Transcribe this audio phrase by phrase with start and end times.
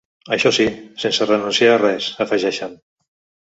[0.35, 0.63] Això sí,
[1.03, 2.75] sense renunciar a res, afegeixen.